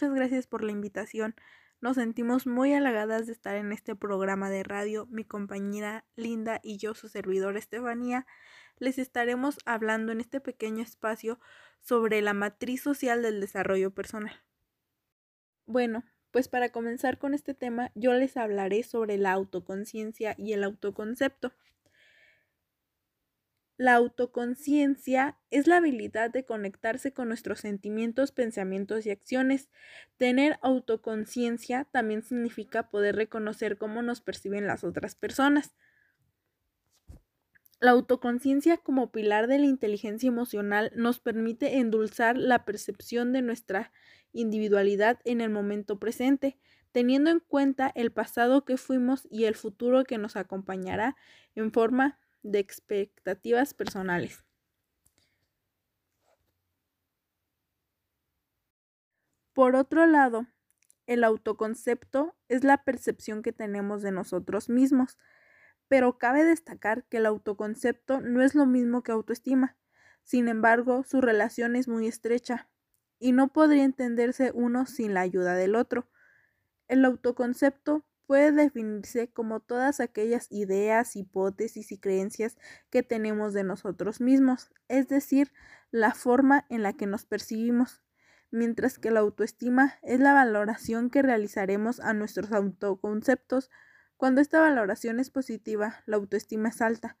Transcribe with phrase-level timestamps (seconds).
[0.00, 1.34] muchas gracias por la invitación.
[1.82, 5.06] Nos sentimos muy halagadas de estar en este programa de radio.
[5.10, 8.26] Mi compañera Linda y yo, su servidor Estefanía,
[8.78, 11.38] les estaremos hablando en este pequeño espacio
[11.80, 14.32] sobre la matriz social del desarrollo personal.
[15.66, 20.64] Bueno, pues para comenzar con este tema, yo les hablaré sobre la autoconciencia y el
[20.64, 21.52] autoconcepto.
[23.80, 29.70] La autoconciencia es la habilidad de conectarse con nuestros sentimientos, pensamientos y acciones.
[30.18, 35.72] Tener autoconciencia también significa poder reconocer cómo nos perciben las otras personas.
[37.80, 43.92] La autoconciencia como pilar de la inteligencia emocional nos permite endulzar la percepción de nuestra
[44.34, 46.58] individualidad en el momento presente,
[46.92, 51.16] teniendo en cuenta el pasado que fuimos y el futuro que nos acompañará
[51.54, 54.44] en forma de expectativas personales.
[59.52, 60.46] Por otro lado,
[61.06, 65.18] el autoconcepto es la percepción que tenemos de nosotros mismos,
[65.88, 69.76] pero cabe destacar que el autoconcepto no es lo mismo que autoestima.
[70.22, 72.70] Sin embargo, su relación es muy estrecha
[73.18, 76.08] y no podría entenderse uno sin la ayuda del otro.
[76.86, 82.56] El autoconcepto puede definirse como todas aquellas ideas, hipótesis y creencias
[82.88, 85.52] que tenemos de nosotros mismos, es decir,
[85.90, 88.04] la forma en la que nos percibimos,
[88.52, 93.68] mientras que la autoestima es la valoración que realizaremos a nuestros autoconceptos.
[94.16, 97.18] Cuando esta valoración es positiva, la autoestima es alta.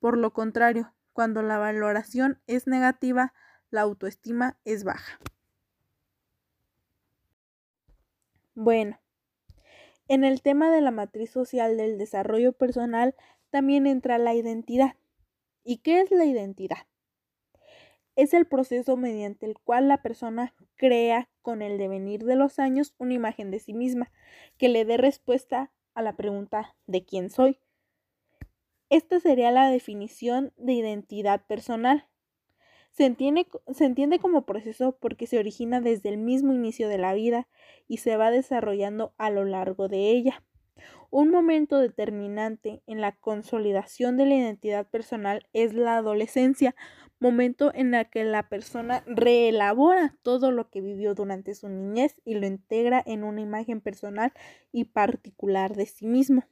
[0.00, 3.32] Por lo contrario, cuando la valoración es negativa,
[3.70, 5.20] la autoestima es baja.
[8.56, 8.98] Bueno,
[10.08, 13.14] en el tema de la matriz social del desarrollo personal
[13.50, 14.96] también entra la identidad.
[15.64, 16.86] ¿Y qué es la identidad?
[18.16, 22.94] Es el proceso mediante el cual la persona crea con el devenir de los años
[22.98, 24.10] una imagen de sí misma
[24.56, 27.60] que le dé respuesta a la pregunta de quién soy.
[28.90, 32.08] Esta sería la definición de identidad personal.
[32.98, 37.46] Se entiende, como proceso porque se origina desde el mismo inicio de la vida
[37.86, 40.42] y se va desarrollando a lo largo de ella.
[41.08, 46.74] Un momento determinante en la consolidación de la identidad personal es la adolescencia,
[47.20, 52.34] momento en el que la persona reelabora todo lo que vivió durante su niñez y
[52.34, 54.32] lo integra en una imagen personal
[54.72, 56.42] y particular de sí mismo.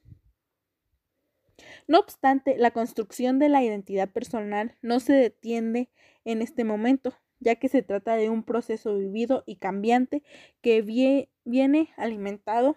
[1.88, 5.90] No obstante, la construcción de la identidad personal no se detiene
[6.24, 10.22] en este momento, ya que se trata de un proceso vivido y cambiante
[10.60, 12.76] que viene alimentado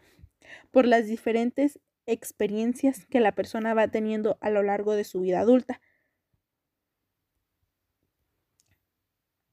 [0.72, 5.42] por las diferentes experiencias que la persona va teniendo a lo largo de su vida
[5.42, 5.82] adulta.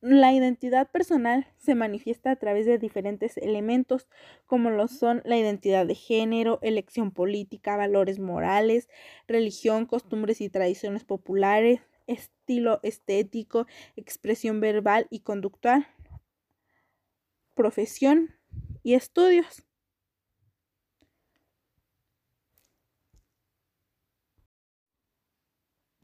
[0.08, 4.06] La identidad personal se manifiesta a través de diferentes elementos
[4.46, 8.88] como lo son la identidad de género, elección política, valores morales,
[9.26, 15.88] religión, costumbres y tradiciones populares, estilo estético, expresión verbal y conductual,
[17.56, 18.32] profesión
[18.84, 19.64] y estudios.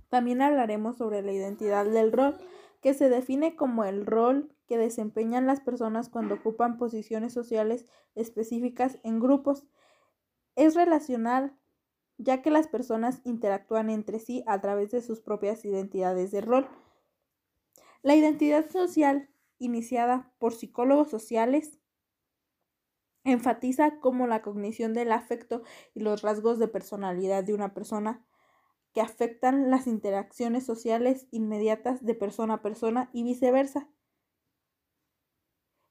[0.09, 2.37] También hablaremos sobre la identidad del rol
[2.83, 8.99] que se define como el rol que desempeñan las personas cuando ocupan posiciones sociales específicas
[9.05, 9.67] en grupos.
[10.57, 11.57] Es relacional
[12.19, 16.69] ya que las personas interactúan entre sí a través de sus propias identidades de rol.
[18.03, 21.79] La identidad social, iniciada por psicólogos sociales,
[23.25, 25.63] enfatiza cómo la cognición del afecto
[25.95, 28.27] y los rasgos de personalidad de una persona
[28.93, 33.89] que afectan las interacciones sociales inmediatas de persona a persona y viceversa.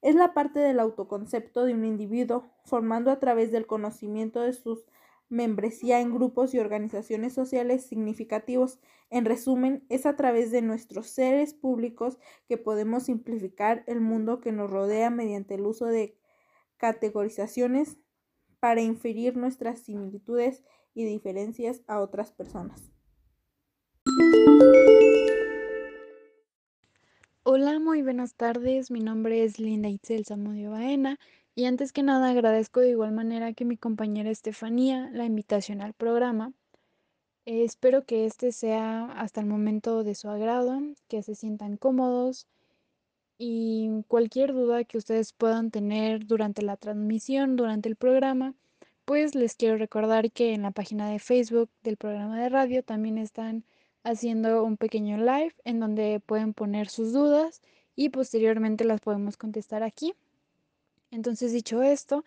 [0.02, 4.86] Es la parte del autoconcepto de un individuo, formando a través del conocimiento de sus
[5.32, 8.80] membresía en grupos y organizaciones sociales significativos.
[9.10, 14.52] En resumen, es a través de nuestros seres públicos que podemos simplificar el mundo que
[14.52, 16.18] nos rodea mediante el uso de
[16.76, 17.98] categorizaciones
[18.60, 22.91] para inferir nuestras similitudes y diferencias a otras personas.
[27.44, 28.92] Hola, muy buenas tardes.
[28.92, 31.20] Mi nombre es Linda Itzel Zamudio Baena
[31.56, 35.94] y antes que nada agradezco de igual manera que mi compañera Estefanía la invitación al
[35.94, 36.54] programa.
[37.46, 42.48] espero que este sea hasta el momento de su agrado, que se sientan cómodos
[43.38, 48.54] y cualquier duda que ustedes puedan tener durante la transmisión, durante el programa,
[49.06, 53.18] pues les quiero recordar que en la página de Facebook del programa de radio también
[53.18, 53.66] están
[54.04, 57.62] haciendo un pequeño live en donde pueden poner sus dudas
[57.96, 60.14] y posteriormente las podemos contestar aquí.
[61.12, 62.24] Entonces, dicho esto,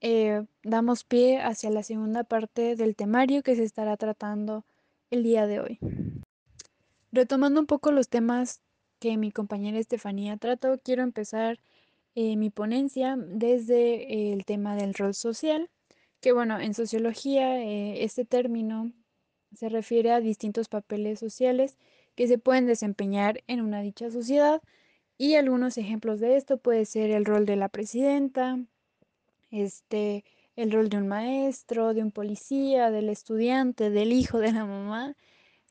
[0.00, 4.64] eh, damos pie hacia la segunda parte del temario que se estará tratando
[5.10, 5.78] el día de hoy.
[7.12, 8.60] Retomando un poco los temas
[8.98, 11.60] que mi compañera Estefanía trató, quiero empezar
[12.16, 15.70] eh, mi ponencia desde el tema del rol social,
[16.20, 18.92] que bueno, en sociología eh, este término
[19.56, 21.76] se refiere a distintos papeles sociales
[22.14, 24.62] que se pueden desempeñar en una dicha sociedad
[25.18, 28.58] y algunos ejemplos de esto puede ser el rol de la presidenta,
[29.50, 30.24] este,
[30.56, 35.16] el rol de un maestro, de un policía, del estudiante, del hijo de la mamá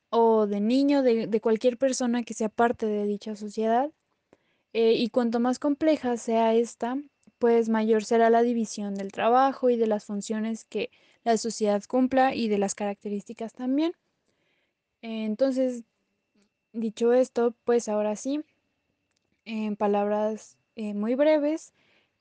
[0.10, 3.92] o de niño, de, cualquier persona que sea parte de dicha sociedad.
[4.74, 6.98] Eh, y cuanto más compleja sea esta,
[7.40, 10.90] pues mayor será la división del trabajo y de las funciones que
[11.24, 13.94] la sociedad cumpla y de las características también.
[15.02, 15.84] Entonces,
[16.72, 18.44] dicho esto, pues ahora sí,
[19.46, 21.74] en palabras eh, muy breves,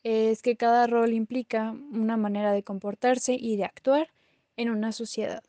[0.02, 4.08] es que cada rol implica una manera de comportarse y de actuar
[4.56, 5.42] en una sociedad.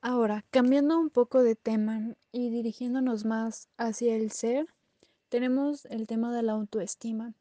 [0.00, 4.66] Ahora, cambiando un poco de tema y dirigiéndonos más hacia el ser,
[5.28, 7.34] tenemos el tema de la autoestima,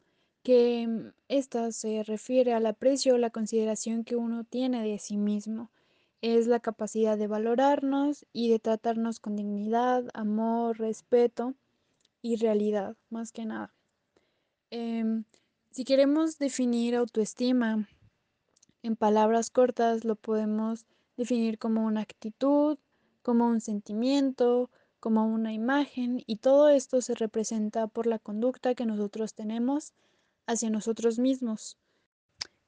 [0.47, 5.17] que mm, esta se refiere al aprecio o la consideración que uno tiene de sí
[5.17, 5.69] mismo.
[6.21, 11.53] Es la capacidad de valorarnos y de tratarnos con dignidad, amor, respeto
[12.21, 13.73] y realidad, más que nada.
[14.71, 15.25] Em,
[15.71, 17.89] si queremos definir autoestima
[18.83, 20.85] en palabras cortas, lo podemos
[21.17, 22.77] definir como una actitud,
[23.21, 24.69] como un sentimiento,
[25.01, 29.91] como una imagen y todo esto se representa por la conducta que nosotros tenemos
[30.47, 31.77] hacia nosotros mismos.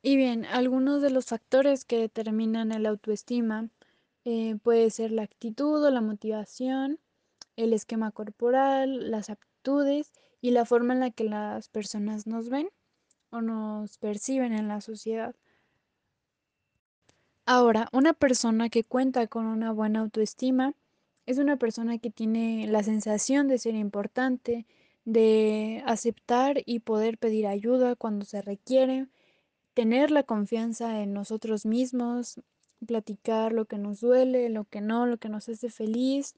[0.01, 3.69] Y bien, algunos de los factores que determinan el autoestima
[4.25, 6.99] eh, puede ser la actitud o la motivación,
[7.55, 10.11] el esquema corporal, las aptitudes
[10.41, 12.69] y la forma en la que las personas nos ven
[13.31, 15.35] o nos perciben en la sociedad.
[17.45, 20.75] Ahora, una persona que cuenta con una buena autoestima
[21.25, 24.65] es una persona que tiene la sensación de ser importante,
[25.05, 29.07] de aceptar y poder pedir ayuda cuando se requiere,
[29.73, 32.41] tener la confianza en nosotros mismos,
[32.85, 36.35] platicar lo que nos duele, lo que no, lo que nos hace feliz,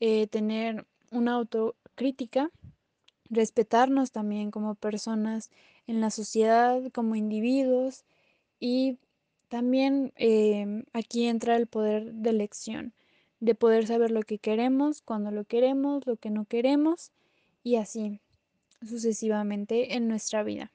[0.00, 2.50] eh, tener una autocrítica,
[3.28, 5.50] respetarnos también como personas
[5.86, 8.04] en la sociedad, como individuos
[8.60, 8.98] y
[9.48, 12.94] también eh, aquí entra el poder de elección
[13.40, 17.12] de poder saber lo que queremos, cuando lo queremos, lo que no queremos
[17.66, 18.20] y así
[18.86, 20.70] sucesivamente en nuestra vida.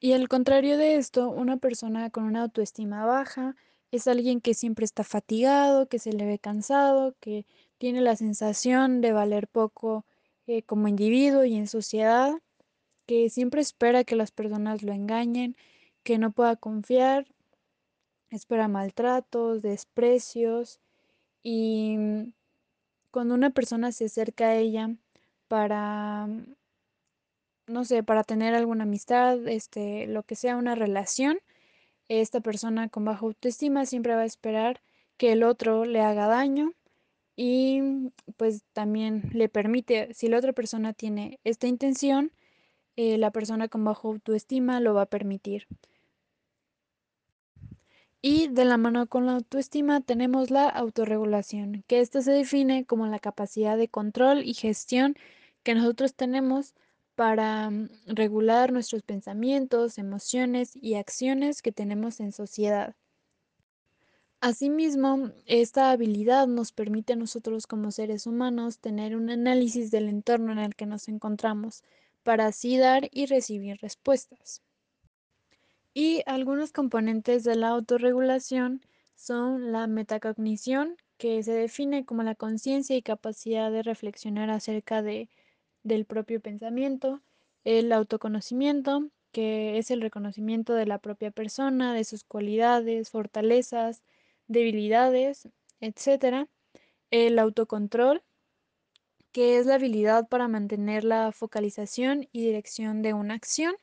[0.00, 3.54] Y al contrario de esto, una persona con una autoestima baja
[3.92, 7.46] es alguien que siempre está fatigado, que se le ve cansado, que
[7.78, 10.04] tiene la sensación de valer poco
[10.48, 12.32] eh, como individuo y en sociedad,
[13.06, 15.56] que siempre espera que las personas lo engañen,
[16.02, 17.28] que no pueda confiar,
[18.30, 20.80] espera maltratos, desprecios,
[21.44, 22.32] y
[23.12, 24.96] cuando una persona se acerca a ella
[25.48, 26.54] para, mm,
[27.66, 31.38] no sé, para tener alguna amistad, este, lo que sea una relación,
[32.08, 34.82] esta persona con baja autoestima siempre va a esperar
[35.16, 36.72] que el otro le haga daño
[37.36, 42.32] y mm, pues también le permite, si la otra persona tiene esta intención,
[42.96, 45.68] eh, la persona con baja autoestima lo va a permitir.
[48.26, 53.06] Y de la mano con la autoestima tenemos la autorregulación, que esto se define como
[53.06, 55.14] la capacidad de control y gestión
[55.62, 56.72] que nosotros tenemos
[57.16, 62.96] para mm, regular nuestros pensamientos, emociones y acciones que tenemos en sociedad.
[64.40, 70.50] Asimismo, esta habilidad nos permite a nosotros como seres humanos tener un análisis del entorno
[70.50, 71.84] en el que nos encontramos
[72.22, 74.62] para así dar y recibir respuestas.
[75.94, 78.82] Y algunos componentes de la autorregulación
[79.14, 85.30] son la metacognición, que se define como la conciencia y capacidad de reflexionar acerca de,
[85.84, 87.22] del propio pensamiento,
[87.62, 94.02] el autoconocimiento, que es el reconocimiento de la propia persona, de sus cualidades, fortalezas,
[94.48, 95.48] debilidades,
[95.80, 96.48] etc.
[97.10, 98.22] El autocontrol,
[99.32, 103.76] que es la habilidad para mantener la focalización y dirección de una acción.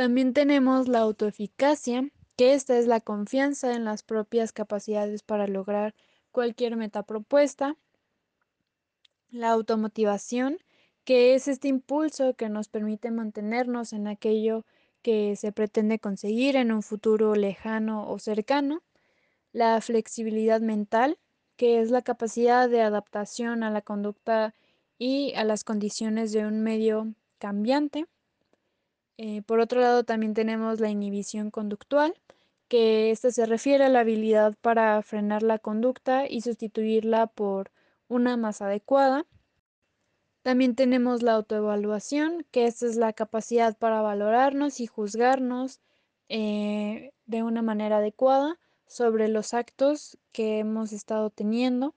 [0.00, 5.94] También tenemos la autoeficacia, que esta es la confianza en las propias capacidades para lograr
[6.32, 7.76] cualquier meta propuesta.
[9.28, 10.56] La automotivación,
[11.04, 14.64] que es este impulso que nos permite mantenernos en aquello
[15.02, 18.82] que se pretende conseguir en un futuro lejano o cercano.
[19.52, 21.18] La flexibilidad mental,
[21.56, 24.54] que es la capacidad de adaptación a la conducta
[24.96, 28.06] y a las condiciones de un medio cambiante
[29.22, 32.14] Eh, por otro lado, también tenemos la inhibición conductual,
[32.68, 37.70] que esta se refiere a la habilidad para frenar la conducta y sustituirla por
[38.08, 39.26] una más adecuada.
[40.40, 45.80] También tenemos la autoevaluación, que esta es la capacidad para valorarnos y juzgarnos
[46.30, 51.94] eh, de una manera adecuada sobre los actos que hemos estado teniendo.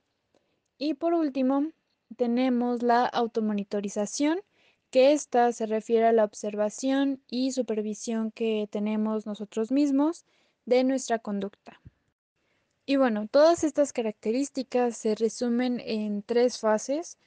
[0.77, 1.71] Y por último,
[2.17, 4.41] tenemos la automonitorización,
[4.93, 10.23] que esta se refiere a la observación y supervisión que tenemos nosotros mismos
[10.65, 11.81] de nuestra conducta.
[12.85, 17.17] Y bueno, todas estas características se resumen en tres fases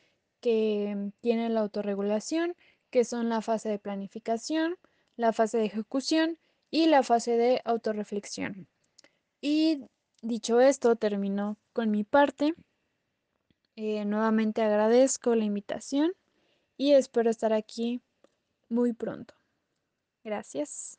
[0.40, 2.54] que tiene la autorregulación,
[2.90, 4.76] que son la fase de planificación,
[5.16, 6.38] la fase de ejecución
[6.70, 8.68] y la fase de autorreflexión.
[9.40, 9.80] Y
[10.22, 12.54] dicho esto, termino con mi parte.
[13.74, 16.12] Eh, nuevamente agradezco la invitación
[16.76, 18.02] y espero estar aquí
[18.68, 19.34] muy pronto.
[20.24, 20.98] Gracias.